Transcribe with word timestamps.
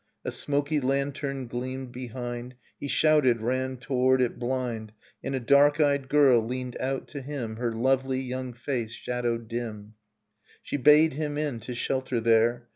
A 0.25 0.31
smoky 0.31 0.79
lantern 0.79 1.45
gleamed 1.45 1.91
behind, 1.91 2.55
He 2.79 2.87
shouted, 2.87 3.39
ran 3.39 3.77
toward 3.77 4.19
it 4.19 4.39
blind. 4.39 4.93
And 5.23 5.35
a 5.35 5.39
dark 5.39 5.79
eyed 5.79 6.09
girl 6.09 6.41
leaned 6.43 6.75
out 6.79 7.07
to 7.09 7.21
him 7.21 7.57
Her 7.57 7.71
lovely 7.71 8.19
young 8.19 8.53
face 8.53 8.93
shadowed 8.93 9.47
dim. 9.47 9.93
She 10.63 10.77
bade 10.77 11.13
him 11.13 11.37
in 11.37 11.59
to 11.59 11.75
shelter 11.75 12.19
there. 12.19 12.67